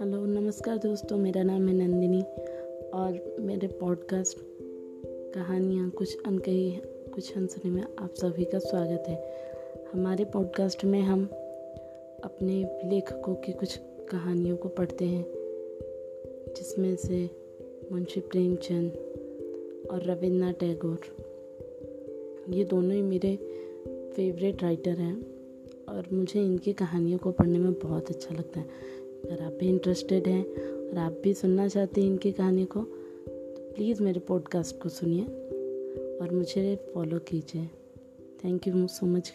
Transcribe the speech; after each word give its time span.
Hello, 0.00 0.26
नमस्कार 0.26 0.76
दोस्तों, 0.78 1.18
मेरा 1.18 1.42
नाम 1.42 1.68
है 1.68 1.74
नंदिनी 1.74 2.22
और 2.90 3.36
मेरे 3.40 3.66
पॉडकास्ट 3.66 4.38
कहानियाँ 5.34 5.90
कुछ 5.90 6.16
अनकही, 6.26 6.70
कुछ 7.14 7.36
अनसुने 7.36 7.70
में 7.70 7.82
आप 7.98 8.14
सभी 8.14 8.44
का 8.44 8.58
स्वागत 8.58 9.04
है। 9.08 9.34
हमारे 9.92 10.24
पॉडकास्ट 10.24 10.84
में 10.84 11.00
हम 11.02 11.24
अपने 12.24 12.80
लेखकों 12.90 13.34
की 13.34 13.52
कुछ 13.52 13.78
कहानियों 14.10 14.56
को 14.56 14.68
पढ़ते 14.68 15.04
हैं, 15.04 15.24
जिसमें 16.56 16.96
से 16.96 17.30
मुंशी 17.92 18.20
प्रेमचंद 18.20 18.92
और 19.90 20.02
रविन्द्रनाथ 20.02 20.52
टैगोर। 20.52 21.00
ये 22.48 22.64
दोनों 22.64 22.92
ही 22.92 23.02
मेरे 23.02 23.36
फेवरेट 24.16 24.62
राइटर 24.62 24.98
हैं 24.98 25.26
और 25.88 26.08
मुझे 26.12 26.40
इनकी 26.40 26.72
कहानियों 26.72 27.18
को 27.18 27.32
पढ़ने 27.32 27.58
में 27.58 27.72
बहुत 27.72 28.10
अच्छा 28.10 28.34
लगता 28.34 28.60
है। 28.60 29.00
अगर 29.24 29.42
आप 29.42 29.52
भी 29.52 29.68
इंटरेस्टेड 29.68 30.26
हैं 30.26 30.44
और 30.90 30.98
आप 30.98 31.20
भी 31.24 31.34
सुनना 31.34 31.68
चाहते 31.68 32.00
हैं 32.00 32.08
इनकी 32.08 32.32
कहानी 32.32 32.64
को 32.64 32.80
तो 32.80 33.72
प्लीज़ 33.74 34.02
मेरे 34.02 34.20
पॉडकास्ट 34.20 34.82
को 34.82 34.88
सुनिए 34.88 35.24
और 36.18 36.28
मुझे 36.32 36.90
फॉलो 36.94 37.18
कीजिए। 37.18 37.66
Thank 38.44 38.68
you 38.68 38.86
so 38.86 39.06
much 39.06 39.32